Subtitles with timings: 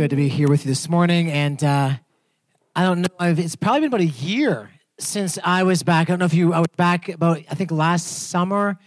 [0.00, 1.30] good to be here with you this morning.
[1.30, 1.90] And uh,
[2.74, 6.08] I don't know, it's probably been about a year since I was back.
[6.08, 8.78] I don't know if you, I was back about, I think last summer,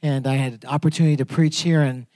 [0.00, 1.80] and I had an opportunity to preach here.
[1.80, 2.06] And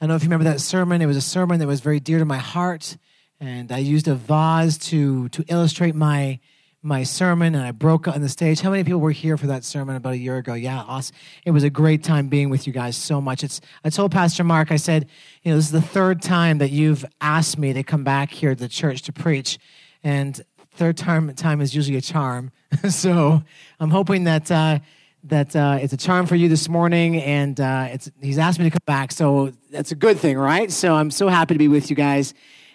[0.00, 1.02] I don't know if you remember that sermon.
[1.02, 2.96] It was a sermon that was very dear to my heart.
[3.40, 6.40] And I used a vase to, to illustrate my,
[6.82, 8.60] my sermon, and I broke up on the stage.
[8.60, 10.54] How many people were here for that sermon about a year ago?
[10.54, 11.16] Yeah, awesome.
[11.44, 13.42] It was a great time being with you guys so much.
[13.42, 15.08] It's, I told Pastor Mark, I said,
[15.42, 18.54] you know, this is the third time that you've asked me to come back here
[18.54, 19.58] to the church to preach.
[20.04, 20.40] And
[20.72, 22.52] third time, time is usually a charm.
[22.88, 23.42] so
[23.80, 24.78] I'm hoping that, uh,
[25.24, 28.66] that uh, it's a charm for you this morning, and uh, it's, he's asked me
[28.66, 29.10] to come back.
[29.10, 30.70] So that's a good thing, right?
[30.70, 32.34] So I'm so happy to be with you guys.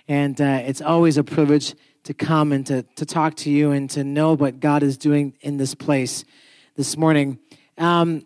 [0.09, 1.73] And uh, it's always a privilege
[2.03, 5.37] to come and to, to talk to you and to know what God is doing
[5.41, 6.25] in this place
[6.75, 7.39] this morning.
[7.77, 8.25] Um,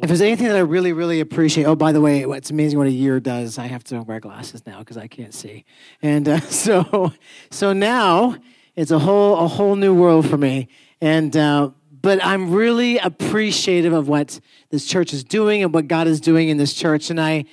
[0.00, 2.86] if there's anything that I really, really appreciate, oh, by the way, it's amazing what
[2.86, 3.58] a year does.
[3.58, 5.64] I have to wear glasses now because I can't see,
[6.02, 7.12] and uh, so
[7.50, 8.36] so now
[8.76, 10.68] it's a whole a whole new world for me.
[11.00, 11.70] And uh,
[12.00, 14.38] but I'm really appreciative of what
[14.70, 17.10] this church is doing and what God is doing in this church.
[17.10, 17.44] And I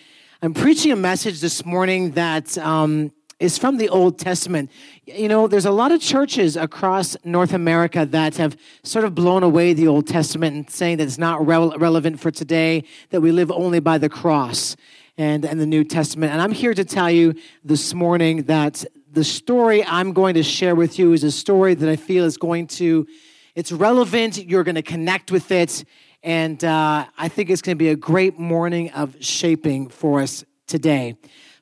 [0.43, 4.71] I'm preaching a message this morning that um, is from the Old Testament.
[5.05, 9.43] You know, there's a lot of churches across North America that have sort of blown
[9.43, 13.31] away the Old Testament and saying that it's not re- relevant for today, that we
[13.31, 14.77] live only by the cross
[15.17, 16.31] and, and the New Testament.
[16.31, 20.75] And I'm here to tell you this morning that the story I'm going to share
[20.75, 23.05] with you is a story that I feel is going to,
[23.53, 25.83] it's relevant, you're going to connect with it,
[26.23, 30.43] and uh, I think it's going to be a great morning of shaping for us
[30.67, 31.15] today.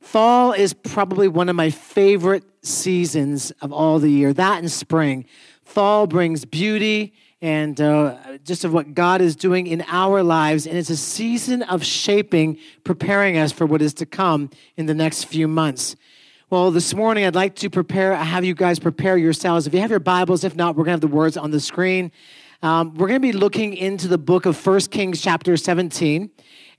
[0.04, 5.26] Fall is probably one of my favorite seasons of all the year, that and spring.
[5.64, 10.68] Fall brings beauty and uh, just of what God is doing in our lives.
[10.68, 14.94] And it's a season of shaping, preparing us for what is to come in the
[14.94, 15.96] next few months.
[16.50, 19.68] Well, this morning I'd like to prepare, have you guys prepare yourselves.
[19.68, 21.62] If you have your Bibles, if not, we're going to have the words on the
[21.62, 22.12] screen.
[22.62, 26.30] Um, we're going to be looking into the book of First Kings, chapter 17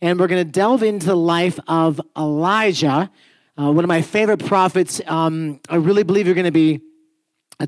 [0.01, 3.11] and we're going to delve into the life of Elijah,
[3.59, 5.01] uh, one of my favorite prophets.
[5.07, 6.81] Um, I really believe you're going to be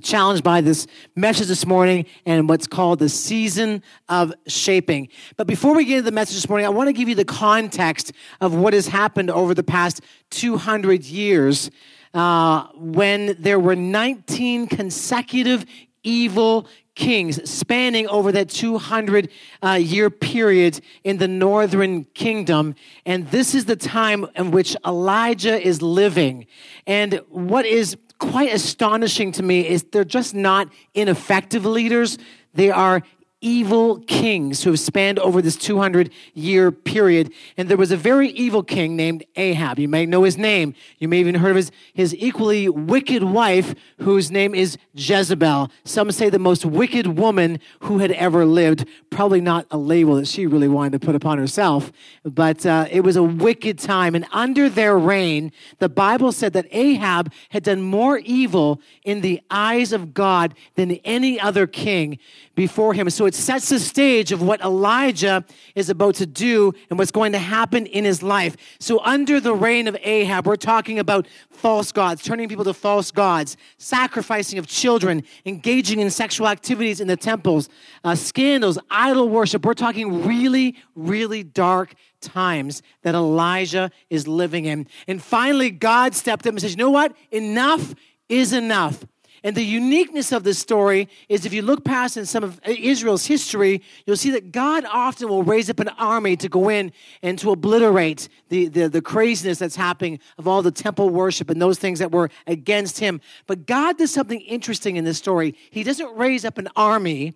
[0.03, 5.09] challenged by this message this morning and what's called the season of shaping.
[5.37, 7.25] But before we get into the message this morning, I want to give you the
[7.25, 10.01] context of what has happened over the past
[10.31, 11.71] 200 years
[12.15, 15.65] uh, when there were 19 consecutive
[16.03, 19.31] evil kings spanning over that 200
[19.63, 22.75] uh, year period in the northern kingdom.
[23.05, 26.47] And this is the time in which Elijah is living.
[26.87, 32.19] And what is quite astonishing to me is they're just not ineffective leaders.
[32.55, 33.03] They are
[33.43, 37.33] evil kings who have spanned over this 200 year period.
[37.57, 39.79] And there was a very evil king named Ahab.
[39.79, 40.75] You may know his name.
[40.99, 45.71] You may even heard of his, his equally wicked wife, whose name is Jezebel.
[45.85, 48.87] Some say the most wicked woman who had ever lived.
[49.11, 51.93] Probably not a label that she really wanted to put upon herself,
[52.25, 54.15] but uh, it was a wicked time.
[54.15, 59.43] And under their reign, the Bible said that Ahab had done more evil in the
[59.51, 62.19] eyes of God than any other king
[62.57, 63.09] before him.
[63.11, 65.45] So it sets the stage of what Elijah
[65.77, 68.57] is about to do and what's going to happen in his life.
[68.81, 73.13] So, under the reign of Ahab, we're talking about false gods, turning people to false
[73.13, 77.69] gods, sacrificing of children, engaging in sexual activities in the temples,
[78.03, 79.65] uh, scandals, idol worship.
[79.65, 84.87] We're talking really, really dark times that Elijah is living in.
[85.07, 87.15] And finally, God stepped up and says, You know what?
[87.31, 87.95] Enough
[88.29, 89.05] is enough.
[89.47, 93.27] And the uniqueness of this story is if you look past in some of Israel's
[93.27, 96.91] history, you'll see that God often will raise up an army to go in
[97.23, 101.63] and to obliterate the, the, the craziness that's happening of all the temple worship and
[101.63, 103.21] those things that were against him.
[103.47, 105.55] But God does something interesting in this story.
[105.71, 107.35] He doesn't raise up an army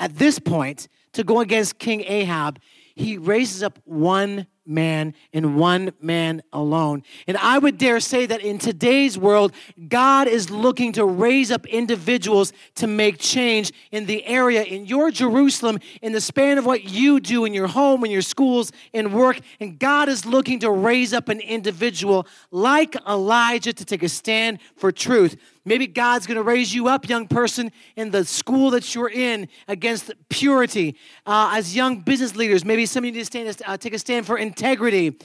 [0.00, 2.58] at this point to go against King Ahab.
[2.94, 7.02] He raises up one man and one man alone.
[7.26, 9.52] And I would dare say that in today's world,
[9.88, 15.10] God is looking to raise up individuals to make change in the area, in your
[15.10, 19.12] Jerusalem, in the span of what you do in your home, in your schools, in
[19.12, 19.40] work.
[19.58, 24.60] And God is looking to raise up an individual like Elijah to take a stand
[24.76, 25.36] for truth.
[25.64, 29.48] Maybe God's going to raise you up, young person, in the school that you're in
[29.68, 30.96] against purity.
[31.26, 33.98] Uh, as young business leaders, maybe some of you need to stand, uh, take a
[33.98, 35.18] stand for integrity.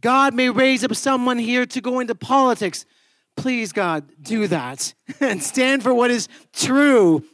[0.00, 2.86] God may raise up someone here to go into politics.
[3.36, 7.24] Please, God, do that and stand for what is true.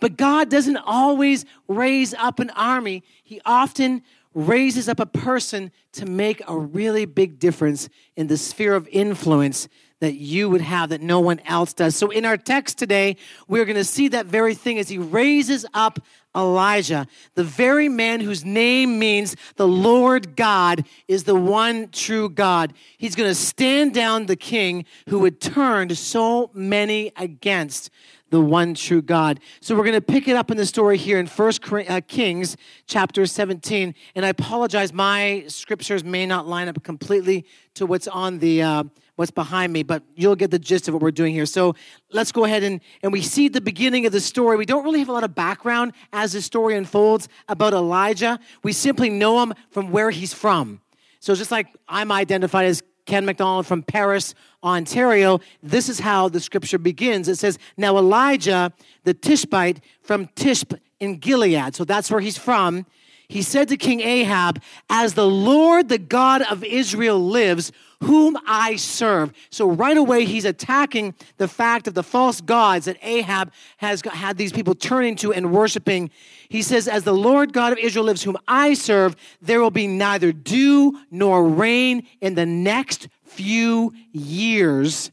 [0.00, 4.02] But God doesn't always raise up an army, He often
[4.34, 9.68] raises up a person to make a really big difference in the sphere of influence
[10.00, 11.96] that you would have that no one else does.
[11.96, 13.16] So in our text today,
[13.48, 15.98] we're going to see that very thing as he raises up
[16.36, 22.74] Elijah, the very man whose name means the Lord God is the one true God.
[22.96, 27.90] He's going to stand down the king who had turned so many against
[28.30, 29.40] the one true God.
[29.60, 32.56] So we're going to pick it up in the story here in First uh, Kings
[32.86, 33.94] chapter 17.
[34.14, 38.84] And I apologize, my scriptures may not line up completely to what's on the uh,
[39.18, 41.44] what's behind me, but you'll get the gist of what we're doing here.
[41.44, 41.74] So
[42.12, 44.56] let's go ahead and, and we see the beginning of the story.
[44.56, 48.38] We don't really have a lot of background as the story unfolds about Elijah.
[48.62, 50.80] We simply know him from where he's from.
[51.18, 56.38] So just like I'm identified as Ken McDonald from Paris, Ontario, this is how the
[56.38, 57.26] scripture begins.
[57.26, 58.72] It says, Now Elijah,
[59.02, 62.86] the Tishbite from Tishbe in Gilead, so that's where he's from,
[63.28, 67.72] he said to King Ahab, As the Lord, the God of Israel, lives,
[68.02, 69.32] whom I serve.
[69.50, 74.38] So right away, he's attacking the fact of the false gods that Ahab has had
[74.38, 76.10] these people turning to and worshiping.
[76.48, 79.86] He says, As the Lord God of Israel lives, whom I serve, there will be
[79.86, 85.10] neither dew nor rain in the next few years,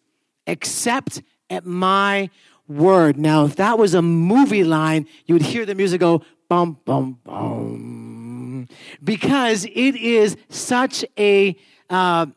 [0.48, 2.30] except at my
[2.68, 3.18] word.
[3.18, 7.20] Now, if that was a movie line, you would hear the music go bum, bum,
[7.24, 8.05] bum.
[9.04, 11.56] Because it is such a
[11.90, 12.28] uh,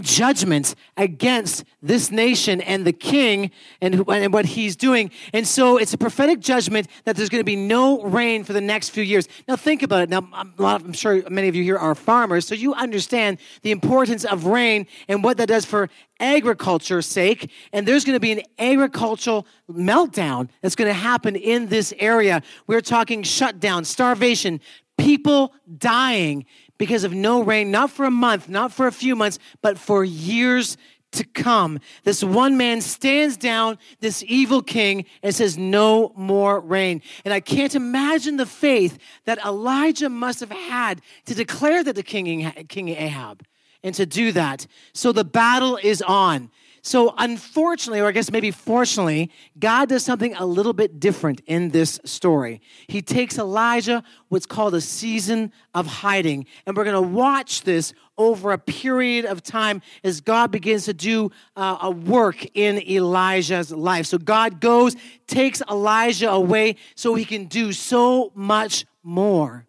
[0.00, 3.50] judgment against this nation and the king
[3.80, 5.10] and, and what he's doing.
[5.32, 8.60] And so it's a prophetic judgment that there's going to be no rain for the
[8.60, 9.28] next few years.
[9.46, 10.08] Now, think about it.
[10.08, 13.70] Now, I'm, of, I'm sure many of you here are farmers, so you understand the
[13.70, 15.90] importance of rain and what that does for
[16.20, 17.50] agriculture's sake.
[17.72, 22.42] And there's going to be an agricultural meltdown that's going to happen in this area.
[22.66, 24.60] We're talking shutdown, starvation,
[24.98, 26.46] people dying
[26.78, 30.04] because of no rain, not for a month, not for a few months, but for
[30.04, 30.76] years
[31.12, 31.78] to come.
[32.04, 37.02] This one man stands down this evil king and says, No more rain.
[37.24, 42.02] And I can't imagine the faith that Elijah must have had to declare that to
[42.02, 43.44] King, King Ahab
[43.82, 44.66] and to do that.
[44.92, 46.50] So the battle is on.
[46.84, 51.68] So, unfortunately, or I guess maybe fortunately, God does something a little bit different in
[51.68, 52.60] this story.
[52.88, 57.94] He takes Elijah, what's called a season of hiding, and we're going to watch this
[58.18, 63.70] over a period of time as God begins to do uh, a work in Elijah's
[63.70, 64.06] life.
[64.06, 64.96] So, God goes,
[65.28, 69.68] takes Elijah away so he can do so much more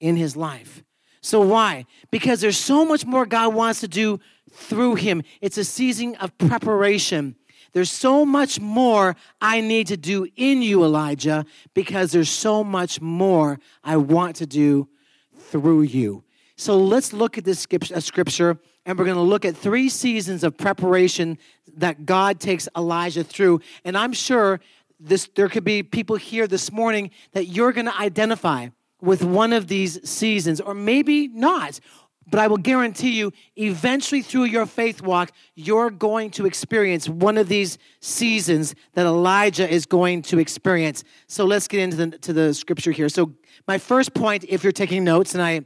[0.00, 0.82] in his life.
[1.26, 1.86] So, why?
[2.12, 4.20] Because there's so much more God wants to do
[4.52, 5.24] through him.
[5.40, 7.34] It's a season of preparation.
[7.72, 11.44] There's so much more I need to do in you, Elijah,
[11.74, 14.88] because there's so much more I want to do
[15.36, 16.22] through you.
[16.54, 20.44] So let's look at this uh, scripture, and we're going to look at three seasons
[20.44, 21.38] of preparation
[21.76, 23.62] that God takes Elijah through.
[23.84, 24.60] And I'm sure
[25.00, 28.68] this, there could be people here this morning that you're going to identify
[29.00, 31.80] with one of these seasons, or maybe not.
[32.28, 37.38] But I will guarantee you, eventually through your faith walk, you're going to experience one
[37.38, 41.04] of these seasons that Elijah is going to experience.
[41.28, 43.08] So let's get into the, to the scripture here.
[43.08, 43.32] So,
[43.68, 45.64] my first point, if you're taking notes, and I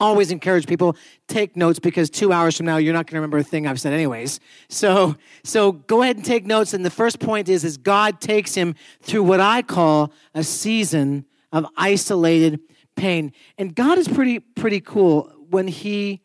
[0.00, 0.96] always encourage people
[1.28, 3.80] take notes because two hours from now you're not going to remember a thing I've
[3.80, 4.40] said anyways.
[4.68, 6.74] So so go ahead and take notes.
[6.74, 11.24] And the first point is is God takes him through what I call a season
[11.54, 12.60] of isolated
[12.96, 13.32] pain.
[13.56, 16.20] And God is pretty pretty cool when he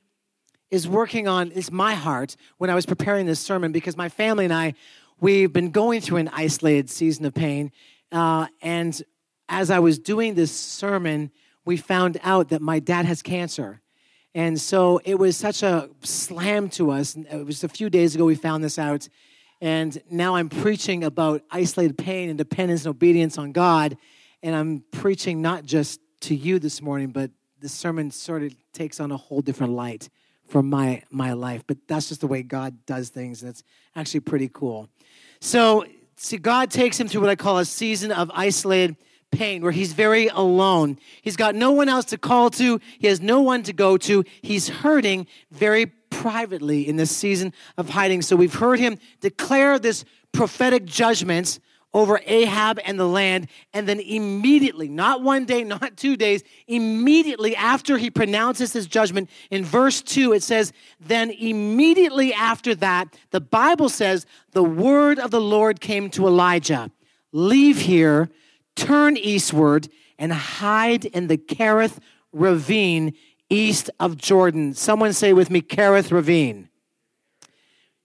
[0.70, 4.44] is working on is my heart when I was preparing this sermon because my family
[4.44, 4.74] and I
[5.22, 7.72] we've been going through an isolated season of pain,
[8.12, 9.02] uh, and
[9.48, 11.32] as I was doing this sermon,
[11.66, 13.82] we found out that my dad has cancer.
[14.36, 17.16] And so it was such a slam to us.
[17.16, 19.10] It was a few days ago we found this out.
[19.60, 23.98] And now I'm preaching about isolated pain and dependence and obedience on God.
[24.42, 29.00] And I'm preaching not just to you this morning, but the sermon sort of takes
[29.00, 30.10] on a whole different light
[30.48, 31.64] for my my life.
[31.68, 33.64] But that's just the way God does things, it's
[33.96, 34.90] actually pretty cool.
[35.42, 38.96] So, see, God takes him through what I call a season of isolated
[39.32, 40.98] pain, where he's very alone.
[41.22, 42.80] He's got no one else to call to.
[42.98, 44.24] He has no one to go to.
[44.42, 48.22] He's hurting very privately in this season of hiding.
[48.22, 51.60] So we've heard him declare this prophetic judgment
[51.94, 53.48] over Ahab and the land.
[53.74, 59.30] And then immediately, not one day, not two days, immediately after he pronounces his judgment,
[59.50, 65.32] in verse 2, it says, Then immediately after that, the Bible says, the word of
[65.32, 66.92] the Lord came to Elijah
[67.32, 68.30] Leave here,
[68.76, 72.00] turn eastward, and hide in the Kerith
[72.32, 73.14] ravine
[73.50, 74.74] east of Jordan.
[74.74, 76.70] Someone say with me, Kerith ravine.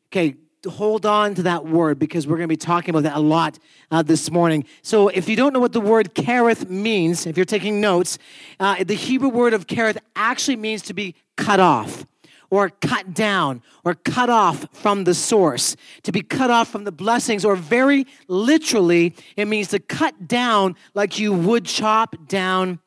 [0.09, 0.37] Okay,
[0.71, 3.59] hold on to that word because we're going to be talking about that a lot
[3.91, 4.65] uh, this morning.
[4.83, 8.19] So, if you don't know what the word kerith means, if you're taking notes,
[8.61, 12.07] uh, the Hebrew word of kerith actually means to be cut off
[12.51, 16.93] or cut down or cut off from the source, to be cut off from the
[16.93, 22.79] blessings, or very literally, it means to cut down like you would chop down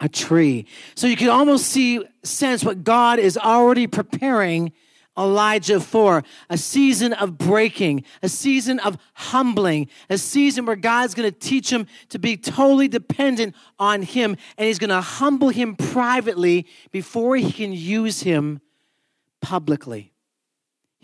[0.00, 0.66] a tree.
[0.94, 4.72] So you can almost see, sense what God is already preparing
[5.16, 11.30] Elijah for a season of breaking, a season of humbling, a season where God's going
[11.30, 15.76] to teach him to be totally dependent on him, and he's going to humble him
[15.76, 18.60] privately before he can use him
[19.40, 20.13] publicly.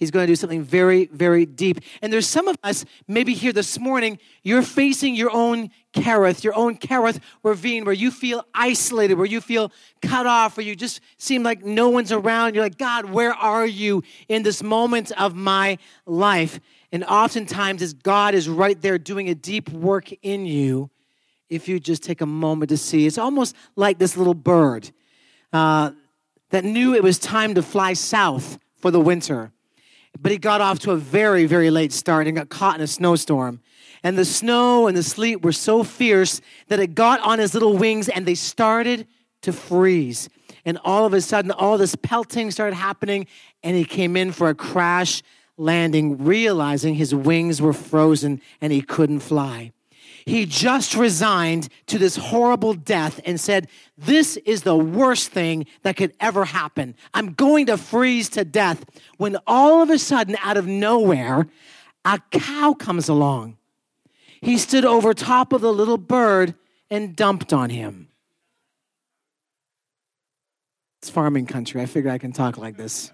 [0.00, 1.78] He's going to do something very, very deep.
[2.00, 6.54] And there's some of us, maybe here this morning, you're facing your own Kerith, your
[6.54, 11.02] own Kerith ravine, where you feel isolated, where you feel cut off, where you just
[11.18, 12.54] seem like no one's around.
[12.54, 15.76] You're like, God, where are you in this moment of my
[16.06, 16.60] life?
[16.90, 20.88] And oftentimes, as God is right there doing a deep work in you,
[21.50, 24.90] if you just take a moment to see, it's almost like this little bird
[25.52, 25.90] uh,
[26.48, 29.52] that knew it was time to fly south for the winter
[30.18, 32.86] but he got off to a very, very late start and got caught in a
[32.86, 33.60] snowstorm.
[34.02, 37.76] And the snow and the sleet were so fierce that it got on his little
[37.76, 39.06] wings and they started
[39.42, 40.28] to freeze.
[40.64, 43.26] And all of a sudden, all this pelting started happening,
[43.62, 45.22] and he came in for a crash
[45.56, 49.72] landing, realizing his wings were frozen and he couldn't fly.
[50.24, 55.96] He just resigned to this horrible death and said, This is the worst thing that
[55.96, 56.94] could ever happen.
[57.14, 58.84] I'm going to freeze to death.
[59.16, 61.46] When all of a sudden, out of nowhere,
[62.04, 63.56] a cow comes along.
[64.40, 66.54] He stood over top of the little bird
[66.90, 68.08] and dumped on him.
[71.00, 71.80] It's farming country.
[71.80, 73.10] I figure I can talk like this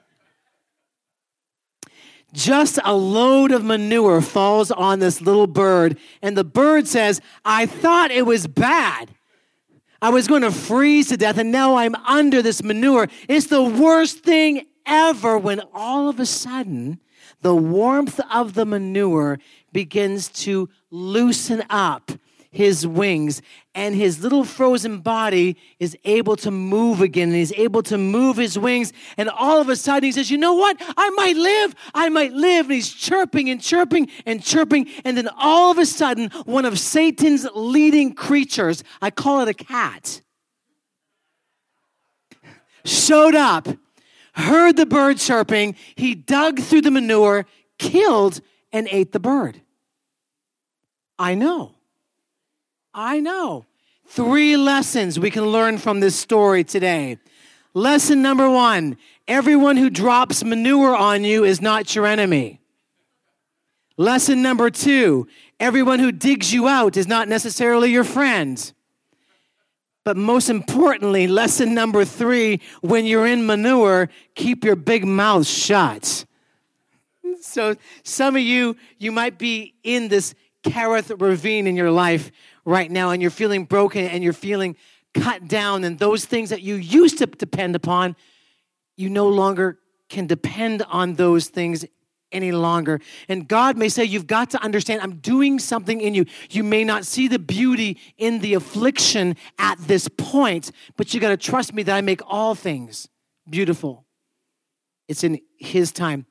[2.32, 7.66] just a load of manure falls on this little bird, and the bird says, I
[7.66, 9.10] thought it was bad.
[10.02, 13.08] I was going to freeze to death, and now I'm under this manure.
[13.28, 17.00] It's the worst thing ever when all of a sudden
[17.42, 19.38] the warmth of the manure
[19.72, 22.12] begins to loosen up
[22.56, 23.42] his wings
[23.74, 28.36] and his little frozen body is able to move again and he's able to move
[28.36, 30.76] his wings and all of a sudden he says you know what?
[30.96, 31.74] I might live.
[31.94, 32.66] I might live.
[32.66, 36.78] And he's chirping and chirping and chirping and then all of a sudden one of
[36.78, 40.22] satan's leading creatures i call it a cat
[42.84, 43.68] showed up
[44.32, 47.46] heard the bird chirping he dug through the manure
[47.78, 48.40] killed
[48.72, 49.60] and ate the bird.
[51.18, 51.75] I know
[52.98, 53.66] I know.
[54.06, 57.18] Three lessons we can learn from this story today.
[57.74, 58.96] Lesson number one
[59.28, 62.58] everyone who drops manure on you is not your enemy.
[63.98, 65.28] Lesson number two
[65.60, 68.72] everyone who digs you out is not necessarily your friend.
[70.02, 76.24] But most importantly, lesson number three when you're in manure, keep your big mouth shut.
[77.42, 80.34] So, some of you, you might be in this
[80.66, 82.30] Kerith ravine in your life
[82.64, 84.76] right now and you're feeling broken and you're feeling
[85.20, 88.16] cut down, and those things that you used to depend upon,
[88.96, 91.84] you no longer can depend on those things
[92.32, 93.00] any longer.
[93.28, 96.26] And God may say, You've got to understand, I'm doing something in you.
[96.50, 101.30] You may not see the beauty in the affliction at this point, but you got
[101.30, 103.08] to trust me that I make all things
[103.48, 104.04] beautiful.
[105.08, 106.26] It's in His time.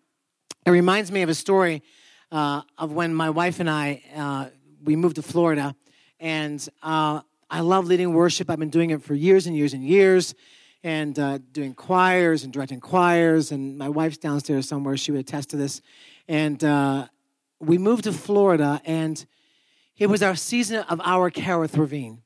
[0.65, 1.81] It reminds me of a story
[2.31, 4.49] uh, of when my wife and I uh,
[4.83, 5.75] we moved to Florida,
[6.19, 8.49] and uh, I love leading worship.
[8.49, 10.35] I've been doing it for years and years and years,
[10.83, 13.51] and uh, doing choirs and directing choirs.
[13.51, 15.81] And my wife's downstairs somewhere; she would attest to this.
[16.27, 17.07] And uh,
[17.59, 19.23] we moved to Florida, and
[19.97, 22.21] it was our season of our Kerith Ravine.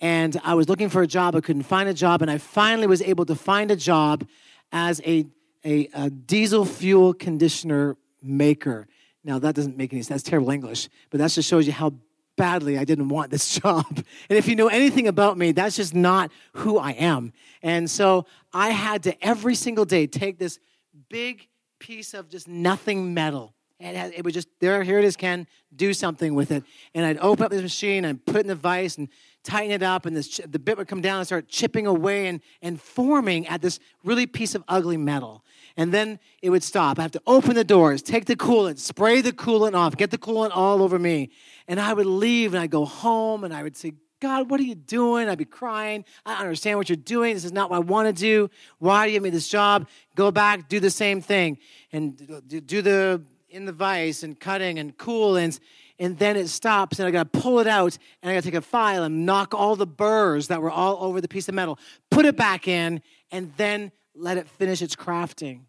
[0.00, 1.34] And I was looking for a job.
[1.34, 4.26] I couldn't find a job, and I finally was able to find a job
[4.70, 5.26] as a,
[5.64, 8.86] a, a diesel fuel conditioner maker.
[9.26, 10.22] Now, that doesn't make any sense.
[10.22, 11.94] That's terrible English, but that just shows you how
[12.36, 13.84] badly I didn't want this job.
[13.90, 17.32] And if you know anything about me, that's just not who I am.
[17.60, 20.60] And so I had to every single day take this
[21.08, 21.48] big
[21.80, 23.52] piece of just nothing metal.
[23.80, 26.62] And it was just there, here it is, Ken, do something with it.
[26.94, 29.08] And I'd open up this machine and put in the vise and
[29.42, 32.40] tighten it up, and this, the bit would come down and start chipping away and,
[32.62, 35.44] and forming at this really piece of ugly metal
[35.76, 36.98] and then it would stop.
[36.98, 40.18] I have to open the doors, take the coolant, spray the coolant off, get the
[40.18, 41.30] coolant all over me.
[41.68, 44.64] And I would leave and I'd go home and I would say, God, what are
[44.64, 45.28] you doing?
[45.28, 46.04] I'd be crying.
[46.24, 47.34] I don't understand what you're doing.
[47.34, 48.48] This is not what I want to do.
[48.78, 49.88] Why do you give me this job?
[50.14, 51.58] Go back, do the same thing,
[51.92, 52.16] and
[52.48, 55.58] do the in the vise and cutting and cool and
[55.98, 58.58] then it stops and I got to pull it out and I got to take
[58.58, 61.78] a file and knock all the burrs that were all over the piece of metal,
[62.10, 65.62] put it back in and then let it finish its crafting.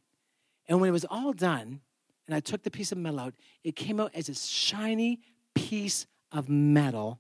[0.68, 1.82] And when it was all done
[2.26, 5.20] and I took the piece of metal out, it came out as a shiny
[5.54, 7.20] piece of metal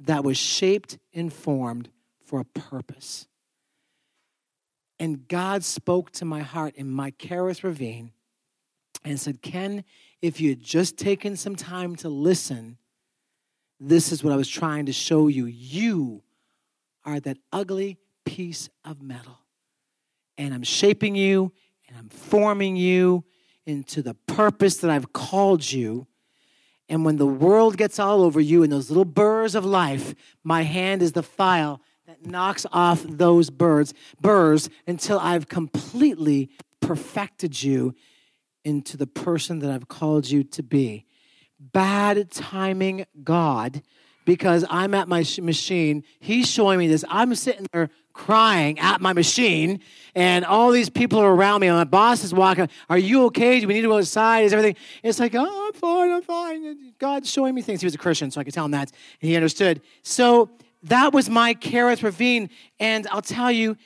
[0.00, 1.90] that was shaped and formed
[2.24, 3.26] for a purpose.
[4.98, 8.12] And God spoke to my heart in my Kerith Ravine
[9.04, 9.84] and said, Ken,
[10.20, 12.78] if you had just taken some time to listen,
[13.78, 15.46] this is what I was trying to show you.
[15.46, 16.22] You
[17.04, 19.38] are that ugly piece of metal.
[20.38, 21.52] And I'm shaping you
[21.88, 23.24] and I'm forming you
[23.66, 26.06] into the purpose that I've called you.
[26.88, 30.62] And when the world gets all over you in those little burrs of life, my
[30.62, 36.48] hand is the file that knocks off those birds, burrs until I've completely
[36.80, 37.94] perfected you
[38.64, 41.04] into the person that I've called you to be.
[41.60, 43.82] Bad timing, God,
[44.28, 46.04] because I'm at my machine.
[46.20, 47.02] He's showing me this.
[47.08, 49.80] I'm sitting there crying at my machine,
[50.14, 51.68] and all these people are around me.
[51.68, 52.68] And my boss is walking.
[52.90, 53.58] Are you okay?
[53.58, 54.40] Do we need to go outside?
[54.40, 54.76] Is everything?
[55.02, 56.10] It's like, oh, I'm fine.
[56.10, 56.92] I'm fine.
[56.98, 57.80] God's showing me things.
[57.80, 58.92] He was a Christian, so I could tell him that.
[59.22, 59.80] And he understood.
[60.02, 60.50] So
[60.82, 62.50] that was my Kerith Ravine.
[62.78, 63.78] And I'll tell you,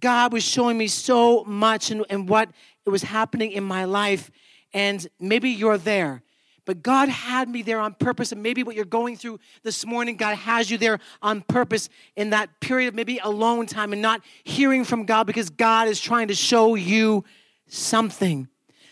[0.00, 2.48] God was showing me so much and, and what
[2.86, 4.30] it was happening in my life.
[4.72, 6.22] And maybe you're there.
[6.68, 8.30] But God had me there on purpose.
[8.30, 12.28] And maybe what you're going through this morning, God has you there on purpose in
[12.28, 16.28] that period of maybe alone time and not hearing from God because God is trying
[16.28, 17.24] to show you
[17.68, 18.48] something.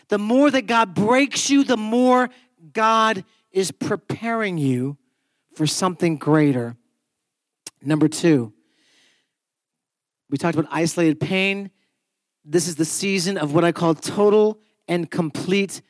[0.07, 2.31] The more that God breaks you, the more
[2.73, 4.97] God is preparing you
[5.53, 6.75] for something greater.
[7.83, 8.53] Number two,
[10.31, 11.69] we talked about isolated pain.
[12.43, 15.83] This is the season of what I call total and complete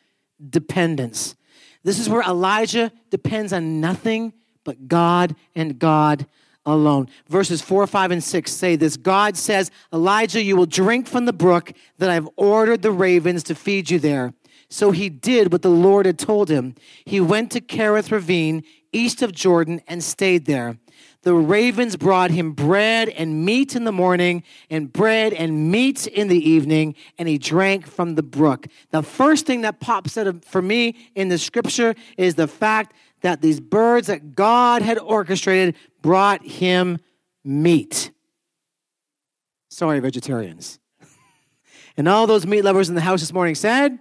[0.50, 1.38] dependence.
[1.88, 4.34] This is where Elijah depends on nothing
[4.66, 6.26] but God and God
[6.66, 7.08] alone.
[7.30, 11.32] Verses 4, 5, and 6 say this God says, Elijah, you will drink from the
[11.32, 14.34] brook that I've ordered the ravens to feed you there.
[14.70, 16.76] So he did what the Lord had told him.
[17.06, 20.76] He went to Kerith Ravine, east of Jordan, and stayed there
[21.28, 26.30] the ravens brought him bread and meat in the morning, and bread and meat in
[26.30, 28.66] the evening, and he drank from the brook.
[28.92, 33.42] The first thing that pops out for me in the scripture is the fact that
[33.42, 36.98] these birds that God had orchestrated brought him
[37.44, 38.12] meat.
[39.70, 40.80] Sorry, vegetarians.
[41.98, 44.00] and all those meat lovers in the house this morning said,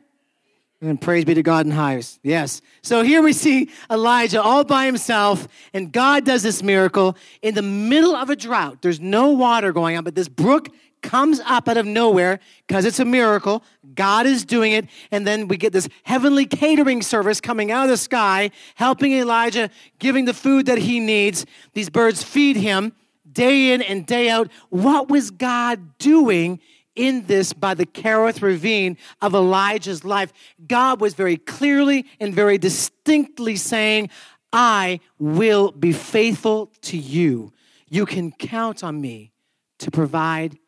[0.81, 2.21] and praise be to God in highest.
[2.23, 2.61] Yes.
[2.83, 7.63] So here we see Elijah all by himself, and God does this miracle in the
[7.63, 8.83] middle of a drought.
[8.83, 10.69] There's no water going on, but this brook
[11.03, 13.63] comes up out of nowhere because it's a miracle.
[13.95, 14.87] God is doing it.
[15.11, 19.71] And then we get this heavenly catering service coming out of the sky, helping Elijah,
[19.99, 21.47] giving the food that he needs.
[21.75, 22.93] These birds feed him
[23.31, 24.51] day in and day out.
[24.71, 26.61] What was God doing
[26.97, 30.33] in this by the Kerith ravine of Elijah's life,
[30.67, 34.11] God was very clearly and very distinctly saying,
[34.53, 37.53] I will be faithful to you.
[37.89, 39.33] You can count on me
[39.79, 40.59] to provide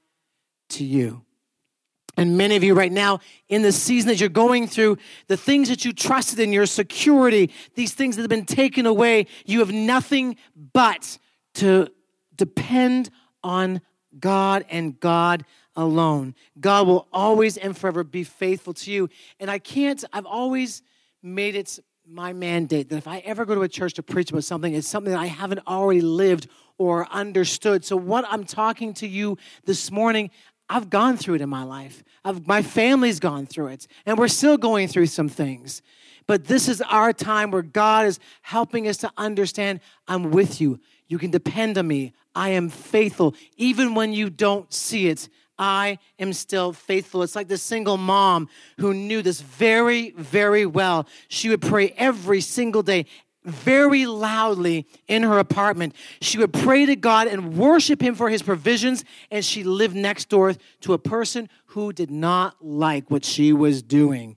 [0.70, 1.24] to you.
[2.18, 5.68] And many of you right now, in the season that you're going through, the things
[5.68, 9.72] that you trusted in, your security, these things that have been taken away, you have
[9.72, 10.36] nothing
[10.72, 11.16] but
[11.54, 11.88] to
[12.34, 13.10] depend
[13.44, 13.80] on
[14.18, 15.44] God and God
[15.78, 16.34] alone.
[16.60, 19.08] God will always and forever be faithful to you.
[19.38, 20.82] And I can't, I've always
[21.22, 24.42] made it my mandate that if I ever go to a church to preach about
[24.44, 27.84] something, it's something that I haven't already lived or understood.
[27.84, 30.30] So, what I'm talking to you this morning,
[30.68, 32.02] I've gone through it in my life.
[32.24, 35.82] I've, my family's gone through it, and we're still going through some things.
[36.26, 40.80] But this is our time where God is helping us to understand I'm with you.
[41.08, 42.14] You can depend on me.
[42.34, 43.34] I am faithful.
[43.56, 47.22] Even when you don't see it, I am still faithful.
[47.22, 51.06] It's like the single mom who knew this very, very well.
[51.28, 53.06] She would pray every single day,
[53.44, 55.94] very loudly in her apartment.
[56.20, 60.28] She would pray to God and worship Him for His provisions, and she lived next
[60.28, 64.36] door to a person who did not like what she was doing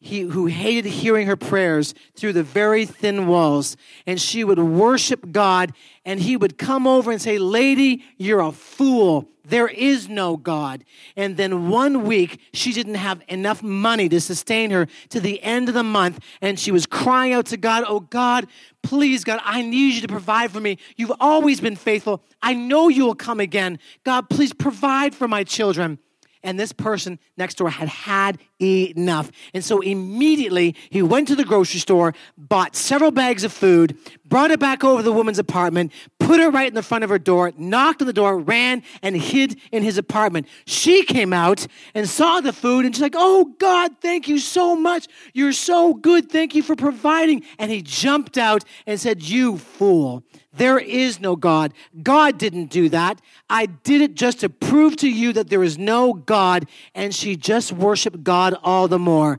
[0.00, 3.76] he, who hated hearing her prayers through the very thin walls.
[4.06, 5.74] And she would worship God,
[6.06, 9.28] and he would come over and say, Lady, you're a fool.
[9.44, 10.84] There is no God.
[11.16, 15.68] And then one week, she didn't have enough money to sustain her to the end
[15.68, 16.20] of the month.
[16.40, 18.46] And she was crying out to God, Oh God,
[18.82, 20.78] please, God, I need you to provide for me.
[20.96, 22.22] You've always been faithful.
[22.40, 23.78] I know you will come again.
[24.04, 25.98] God, please provide for my children.
[26.42, 29.30] And this person next door had had enough.
[29.52, 34.50] And so immediately he went to the grocery store, bought several bags of food, brought
[34.50, 37.18] it back over to the woman's apartment, put her right in the front of her
[37.18, 40.46] door, knocked on the door, ran and hid in his apartment.
[40.66, 44.74] She came out and saw the food and she's like, Oh God, thank you so
[44.74, 45.08] much.
[45.34, 46.30] You're so good.
[46.30, 47.44] Thank you for providing.
[47.58, 50.24] And he jumped out and said, You fool.
[50.52, 51.72] There is no God.
[52.02, 53.20] God didn't do that.
[53.48, 56.66] I did it just to prove to you that there is no God.
[56.94, 59.38] And she just worshiped God all the more.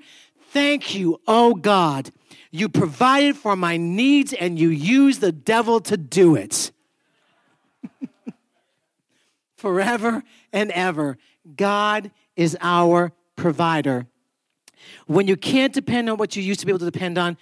[0.52, 2.12] Thank you, oh God.
[2.50, 6.72] You provided for my needs and you used the devil to do it.
[9.58, 11.18] Forever and ever,
[11.56, 14.08] God is our provider.
[15.08, 17.38] When you can't depend on what you used to be able to depend on,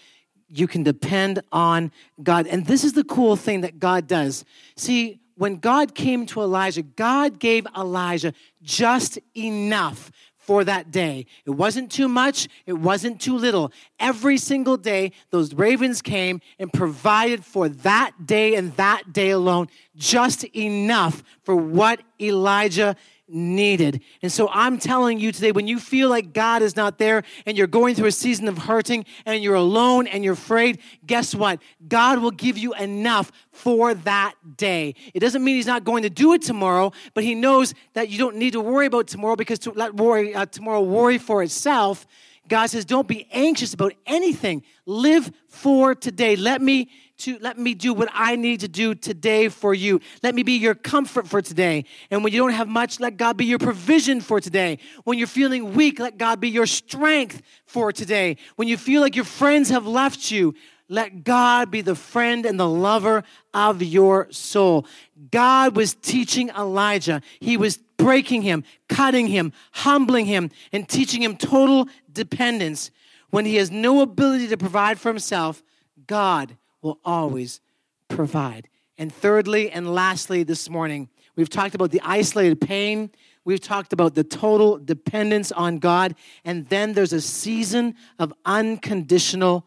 [0.49, 2.47] you can depend on God.
[2.47, 4.45] And this is the cool thing that God does.
[4.75, 10.11] See, when God came to Elijah, God gave Elijah just enough
[10.49, 11.27] for that day.
[11.45, 13.71] It wasn't too much, it wasn't too little.
[13.99, 19.67] Every single day, those ravens came and provided for that day and that day alone
[19.95, 22.95] just enough for what Elijah
[23.29, 24.01] needed.
[24.21, 27.57] And so I'm telling you today, when you feel like God is not there and
[27.57, 31.61] you're going through a season of hurting and you're alone and you're afraid, guess what?
[31.87, 34.95] God will give you enough for that day.
[35.13, 38.17] It doesn't mean He's not going to do it tomorrow, but He knows that you
[38.17, 42.05] don't need to worry about tomorrow because to let worry, uh, tomorrow worry for itself.
[42.47, 44.63] God says, don't be anxious about anything.
[44.85, 46.35] Live for today.
[46.35, 50.01] Let me to let me do what I need to do today for you.
[50.23, 51.85] Let me be your comfort for today.
[52.09, 54.79] And when you don't have much, let God be your provision for today.
[55.03, 58.37] When you're feeling weak, let God be your strength for today.
[58.55, 60.55] When you feel like your friends have left you,
[60.87, 64.87] let God be the friend and the lover of your soul.
[65.29, 67.21] God was teaching Elijah.
[67.39, 72.89] He was breaking him, cutting him, humbling him, and teaching him total dependence.
[73.29, 75.61] When he has no ability to provide for himself,
[76.07, 77.61] God will always
[78.07, 78.67] provide.
[78.97, 83.11] And thirdly and lastly, this morning, we've talked about the isolated pain.
[83.45, 86.15] We've talked about the total dependence on God.
[86.43, 89.65] And then there's a season of unconditional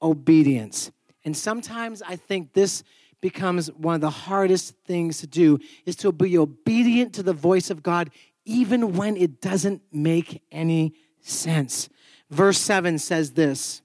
[0.00, 0.92] obedience.
[1.24, 2.84] And sometimes I think this
[3.20, 7.70] becomes one of the hardest things to do is to be obedient to the voice
[7.70, 8.10] of God
[8.44, 11.88] even when it doesn't make any sense.
[12.30, 13.82] Verse 7 says this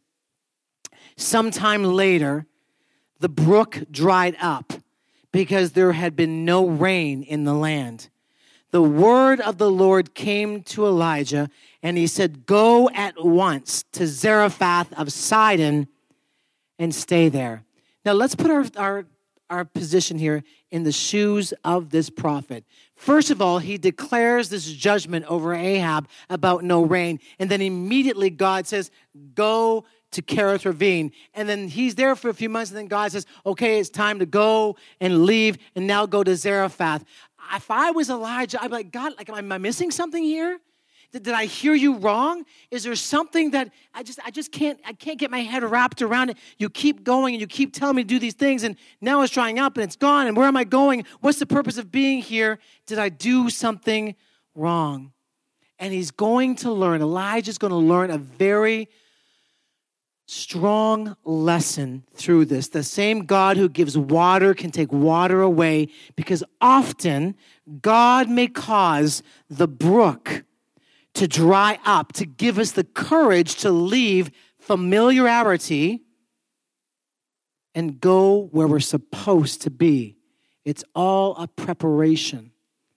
[1.18, 2.46] Sometime later,
[3.20, 4.74] the brook dried up
[5.32, 8.10] because there had been no rain in the land.
[8.72, 11.50] The word of the Lord came to Elijah,
[11.84, 15.88] and he said, Go at once to Zarephath of Sidon
[16.80, 17.64] and stay there.
[18.04, 19.06] Now, let's put our, our,
[19.50, 22.66] our position here in the shoes of this prophet.
[22.96, 27.20] First of all, he declares this judgment over Ahab about no rain.
[27.38, 28.90] And then immediately God says,
[29.36, 31.12] Go to Kerith Ravine.
[31.34, 34.20] And then he's there for a few months, and then God says, okay, it's time
[34.20, 37.04] to go and leave and now go to Zarephath.
[37.54, 40.60] If I was Elijah, I'd be like, God, like, am I missing something here?
[41.12, 42.44] Did, did I hear you wrong?
[42.72, 46.02] Is there something that I just I just can't I can't get my head wrapped
[46.02, 46.38] around it?
[46.58, 49.32] You keep going and you keep telling me to do these things, and now it's
[49.32, 50.26] drying up and it's gone.
[50.26, 51.06] And where am I going?
[51.22, 52.58] What's the purpose of being here?
[52.88, 54.16] Did I do something
[54.56, 55.14] wrong?
[55.78, 57.02] And he's going to learn.
[57.02, 58.90] Elijah's going to learn a very
[60.26, 62.70] strong lesson through this.
[62.70, 67.36] The same God who gives water can take water away because often
[67.82, 70.44] God may cause the brook
[71.16, 76.02] to dry up to give us the courage to leave familiarity
[77.76, 80.18] and go where we're supposed to be.
[80.66, 82.52] It's all a preparation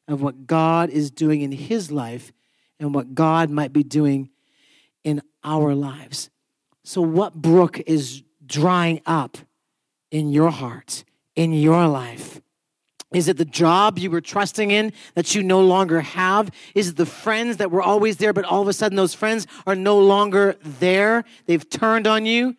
[0.09, 2.33] of what God is doing in His life
[2.79, 4.31] and what God might be doing
[5.03, 6.31] in our lives.
[6.87, 9.39] So, what brook is drying up
[10.13, 11.03] in your heart,
[11.35, 12.41] in your life?
[13.13, 16.49] Is it the job you were trusting in that you no longer have?
[16.77, 19.49] Is it the friends that were always there, but all of a sudden those friends
[19.67, 21.25] are no longer there?
[21.47, 22.55] They've turned on you?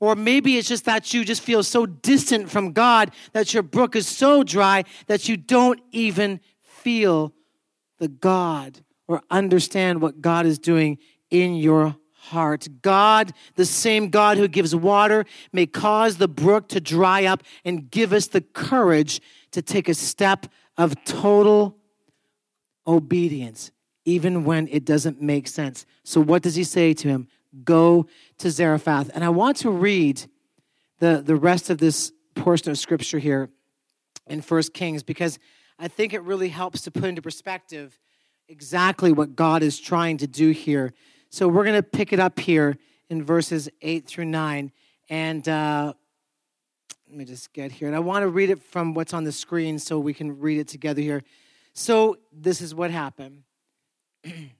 [0.00, 3.94] Or maybe it's just that you just feel so distant from God that your brook
[3.94, 7.32] is so dry that you don't even feel
[7.98, 10.98] the God or understand what God is doing
[11.30, 11.94] in your
[12.28, 12.68] heart.
[12.82, 17.90] God, the same God who gives water, may cause the brook to dry up and
[17.90, 19.20] give us the courage
[19.52, 21.76] to take a step of total
[22.86, 23.70] obedience,
[24.04, 25.84] even when it doesn't make sense.
[26.04, 27.28] So, what does he say to him?
[27.64, 28.06] Go
[28.38, 29.10] to Zarephath.
[29.14, 30.22] And I want to read
[30.98, 33.50] the, the rest of this portion of scripture here
[34.26, 35.38] in First Kings because
[35.78, 37.98] I think it really helps to put into perspective
[38.48, 40.92] exactly what God is trying to do here.
[41.30, 42.78] So we're going to pick it up here
[43.10, 44.72] in verses 8 through 9.
[45.10, 45.92] And uh,
[47.08, 47.88] let me just get here.
[47.88, 50.58] And I want to read it from what's on the screen so we can read
[50.58, 51.22] it together here.
[51.74, 53.42] So this is what happened.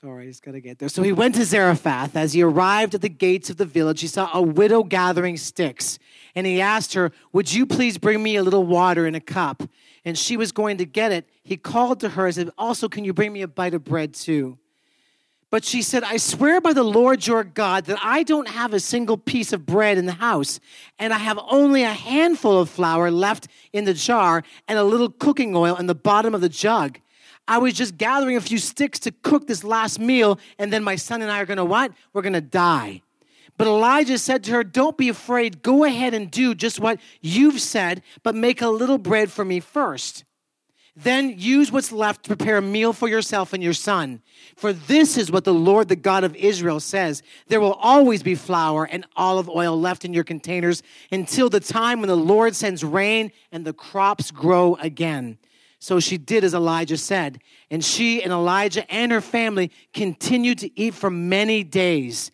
[0.00, 0.88] Sorry, just got to get there.
[0.88, 2.14] So he went to Zarephath.
[2.14, 5.98] As he arrived at the gates of the village, he saw a widow gathering sticks.
[6.36, 9.64] And he asked her, Would you please bring me a little water in a cup?
[10.04, 11.28] And she was going to get it.
[11.42, 14.14] He called to her and said, Also, can you bring me a bite of bread
[14.14, 14.56] too?
[15.50, 18.80] But she said, I swear by the Lord your God that I don't have a
[18.80, 20.60] single piece of bread in the house,
[21.00, 25.10] and I have only a handful of flour left in the jar and a little
[25.10, 27.00] cooking oil in the bottom of the jug.
[27.48, 30.96] I was just gathering a few sticks to cook this last meal, and then my
[30.96, 31.92] son and I are gonna what?
[32.12, 33.02] We're gonna die.
[33.56, 35.62] But Elijah said to her, Don't be afraid.
[35.62, 39.60] Go ahead and do just what you've said, but make a little bread for me
[39.60, 40.24] first.
[40.94, 44.20] Then use what's left to prepare a meal for yourself and your son.
[44.56, 48.34] For this is what the Lord, the God of Israel, says There will always be
[48.34, 52.84] flour and olive oil left in your containers until the time when the Lord sends
[52.84, 55.38] rain and the crops grow again.
[55.78, 57.40] So she did as Elijah said.
[57.70, 62.30] And she and Elijah and her family continued to eat for many days.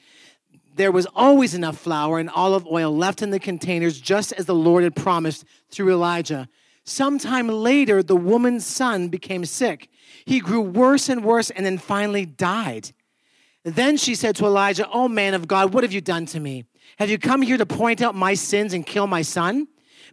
[0.77, 4.55] There was always enough flour and olive oil left in the containers, just as the
[4.55, 6.49] Lord had promised through Elijah.
[6.85, 9.89] Sometime later, the woman's son became sick.
[10.25, 12.93] He grew worse and worse and then finally died.
[13.63, 16.65] Then she said to Elijah, Oh man of God, what have you done to me?
[16.99, 19.67] Have you come here to point out my sins and kill my son?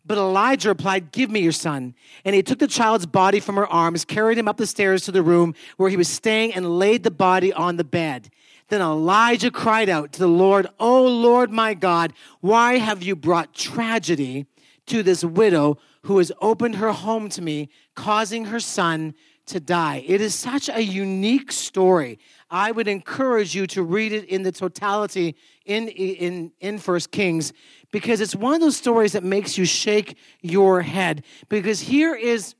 [0.05, 1.93] But Elijah replied, Give me your son.
[2.25, 5.11] And he took the child's body from her arms, carried him up the stairs to
[5.11, 8.29] the room where he was staying, and laid the body on the bed.
[8.69, 13.53] Then Elijah cried out to the Lord, O Lord my God, why have you brought
[13.53, 14.45] tragedy
[14.87, 19.13] to this widow who has opened her home to me, causing her son
[19.47, 20.03] to die?
[20.07, 22.17] It is such a unique story.
[22.49, 25.35] I would encourage you to read it in the totality
[25.65, 27.51] in, in, in First Kings
[27.91, 31.23] because it's one of those stories that makes you shake your head.
[31.49, 32.55] Because here is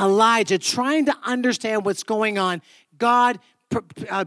[0.00, 2.62] Elijah trying to understand what's going on.
[2.98, 3.38] God
[4.10, 4.24] uh,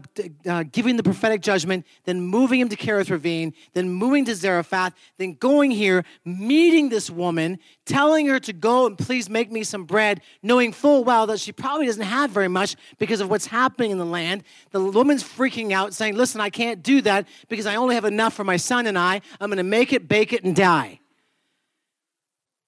[0.48, 4.94] uh, giving the prophetic judgment, then moving him to Kerith Ravine, then moving to Zarephath,
[5.18, 9.84] then going here, meeting this woman, telling her to go and please make me some
[9.84, 13.90] bread, knowing full well that she probably doesn't have very much because of what's happening
[13.90, 14.44] in the land.
[14.70, 18.34] The woman's freaking out, saying, Listen, I can't do that because I only have enough
[18.34, 19.20] for my son and I.
[19.40, 21.00] I'm going to make it, bake it, and die.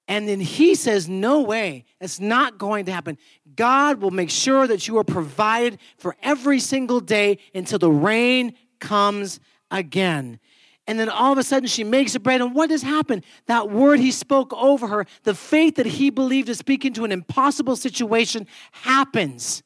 [0.07, 3.19] And then he says, No way, it's not going to happen.
[3.57, 8.55] God will make sure that you are provided for every single day until the rain
[8.81, 9.41] comes
[9.71, 10.39] again.
[10.87, 12.43] And then all of a sudden she makes the bread.
[12.43, 13.25] And what has happened?
[13.47, 17.13] That word he spoke over her, the faith that he believed to speak into an
[17.13, 19.63] impossible situation happens.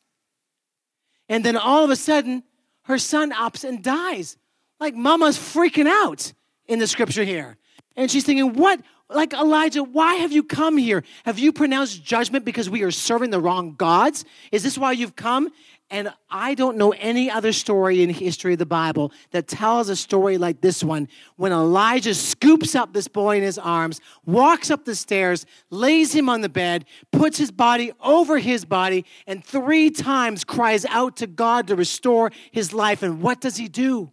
[1.29, 2.45] And then all of a sudden,
[2.83, 4.37] her son ups and dies.
[4.79, 6.33] Like mama's freaking out
[6.67, 7.57] in the scripture here.
[7.97, 11.03] And she's thinking, what, like Elijah, why have you come here?
[11.25, 14.25] Have you pronounced judgment because we are serving the wrong gods?
[14.53, 15.51] Is this why you've come?
[15.91, 19.97] And I don't know any other story in history of the Bible that tells a
[19.97, 24.85] story like this one when Elijah scoops up this boy in his arms, walks up
[24.85, 29.89] the stairs, lays him on the bed, puts his body over his body, and three
[29.89, 33.03] times cries out to God to restore his life.
[33.03, 34.13] And what does he do?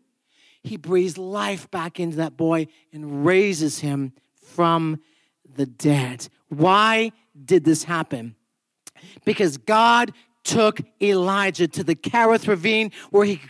[0.63, 4.13] He breathes life back into that boy and raises him
[4.55, 5.01] from
[5.55, 6.27] the dead.
[6.49, 7.11] Why
[7.43, 8.35] did this happen?
[9.25, 10.13] Because God
[10.45, 13.41] took Elijah to the Kerith ravine where he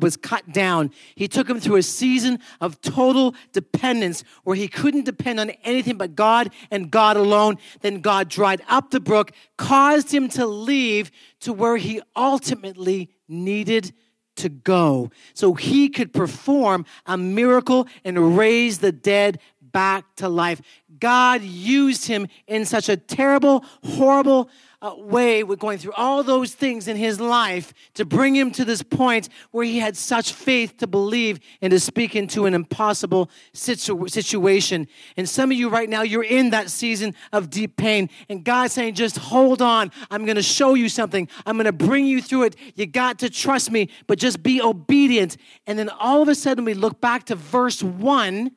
[0.00, 0.90] was cut down.
[1.14, 5.96] He took him through a season of total dependence where he couldn't depend on anything
[5.96, 7.56] but God and God alone.
[7.80, 13.92] Then God dried up the brook, caused him to leave to where he ultimately needed
[14.36, 19.38] to go so he could perform a miracle and raise the dead
[19.72, 20.60] back to life.
[21.00, 24.50] God used him in such a terrible, horrible
[24.82, 28.64] uh, way with going through all those things in his life to bring him to
[28.64, 33.30] this point where he had such faith to believe and to speak into an impossible
[33.52, 34.88] situ- situation.
[35.16, 38.10] And some of you right now, you're in that season of deep pain.
[38.28, 39.92] And God's saying, just hold on.
[40.10, 41.28] I'm going to show you something.
[41.46, 42.56] I'm going to bring you through it.
[42.74, 45.36] You got to trust me, but just be obedient.
[45.66, 48.50] And then all of a sudden, we look back to verse one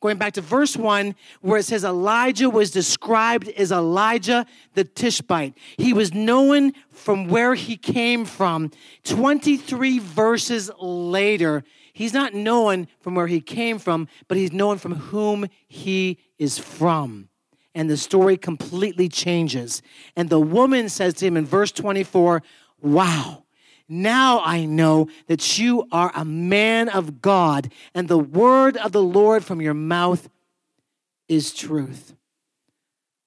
[0.00, 5.58] Going back to verse 1, where it says Elijah was described as Elijah the Tishbite.
[5.76, 8.70] He was known from where he came from.
[9.02, 14.94] 23 verses later, he's not known from where he came from, but he's known from
[14.94, 17.28] whom he is from.
[17.74, 19.82] And the story completely changes.
[20.14, 22.42] And the woman says to him in verse 24,
[22.80, 23.44] Wow,
[23.88, 29.02] now I know that you are a man of God, and the word of the
[29.02, 30.28] Lord from your mouth
[31.28, 32.14] is truth.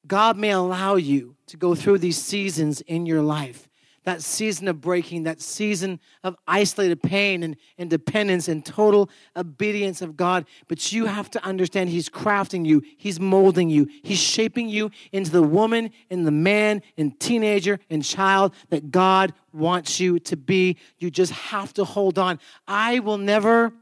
[0.05, 3.67] God may allow you to go through these seasons in your life
[4.03, 10.01] that season of breaking, that season of isolated pain and, and dependence and total obedience
[10.01, 10.45] of God.
[10.67, 15.31] But you have to understand He's crafting you, He's molding you, He's shaping you into
[15.31, 20.77] the woman and the man and teenager and child that God wants you to be.
[20.97, 22.39] You just have to hold on.
[22.67, 23.73] I will never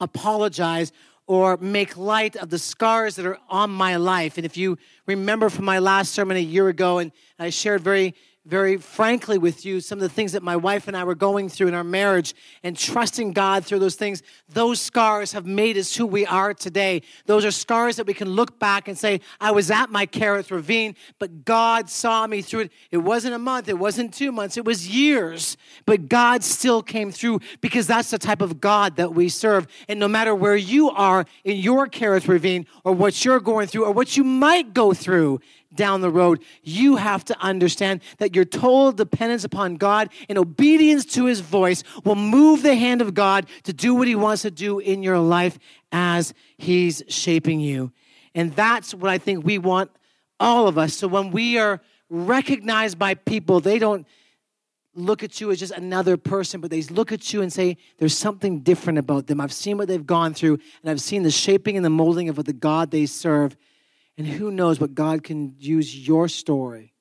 [0.00, 0.92] apologize
[1.26, 4.36] or make light of the scars that are on my life.
[4.36, 8.14] And if you remember from my last sermon a year ago, and I shared very
[8.44, 11.48] very frankly with you some of the things that my wife and I were going
[11.48, 14.22] through in our marriage and trusting God through those things.
[14.48, 17.02] Those scars have made us who we are today.
[17.26, 20.50] Those are scars that we can look back and say, I was at my Kerith
[20.50, 22.72] ravine, but God saw me through it.
[22.90, 27.12] It wasn't a month, it wasn't two months, it was years, but God still came
[27.12, 29.68] through because that's the type of God that we serve.
[29.88, 33.84] And no matter where you are in your Kerith ravine or what you're going through
[33.84, 35.40] or what you might go through,
[35.74, 41.04] down the road, you have to understand that your total dependence upon God and obedience
[41.14, 44.50] to his voice will move the hand of God to do what he wants to
[44.50, 45.58] do in your life
[45.90, 47.92] as he's shaping you.
[48.34, 49.90] And that's what I think we want
[50.40, 50.94] all of us.
[50.94, 54.06] So when we are recognized by people, they don't
[54.94, 58.16] look at you as just another person, but they look at you and say, There's
[58.16, 59.40] something different about them.
[59.40, 62.36] I've seen what they've gone through, and I've seen the shaping and the molding of
[62.36, 63.56] what the God they serve.
[64.18, 66.92] And who knows what God can use your story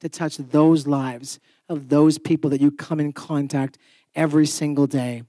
[0.00, 3.78] to touch those lives of those people that you come in contact
[4.14, 5.22] every single day.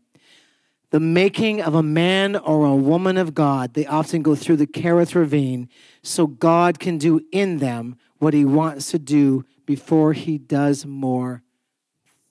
[0.92, 4.68] The making of a man or a woman of God, they often go through the
[4.68, 5.70] Kerith ravine
[6.04, 11.42] so God can do in them what he wants to do before he does more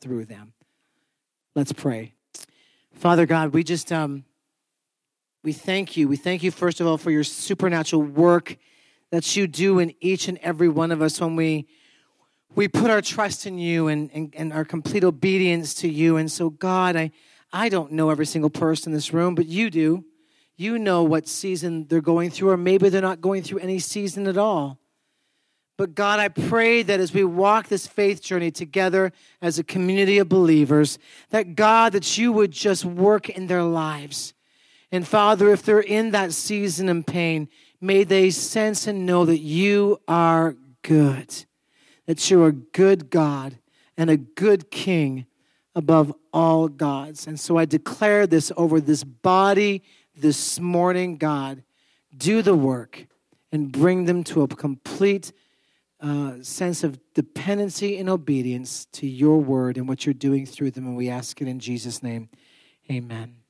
[0.00, 0.52] through them.
[1.54, 2.14] Let's pray.
[2.94, 4.24] Father God, we just um
[5.42, 6.06] we thank you.
[6.06, 8.56] We thank you first of all for your supernatural work
[9.12, 11.68] that you do in each and every one of us when we
[12.54, 16.16] we put our trust in you and, and, and our complete obedience to you.
[16.18, 17.10] And so, God, I,
[17.50, 20.04] I don't know every single person in this room, but you do.
[20.56, 24.26] You know what season they're going through, or maybe they're not going through any season
[24.26, 24.78] at all.
[25.78, 30.18] But God, I pray that as we walk this faith journey together as a community
[30.18, 30.98] of believers,
[31.30, 34.34] that God, that you would just work in their lives.
[34.92, 37.48] And Father, if they're in that season of pain,
[37.82, 41.44] may they sense and know that you are good,
[42.06, 43.58] that you're a good God
[43.96, 45.26] and a good King
[45.74, 47.26] above all gods.
[47.26, 49.82] And so I declare this over this body
[50.14, 51.62] this morning, God.
[52.16, 53.06] Do the work
[53.50, 55.32] and bring them to a complete
[56.00, 60.86] uh, sense of dependency and obedience to your word and what you're doing through them.
[60.86, 62.28] And we ask it in Jesus' name.
[62.90, 63.41] Amen.